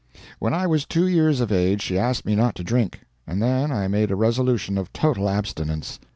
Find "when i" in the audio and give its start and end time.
0.39-0.65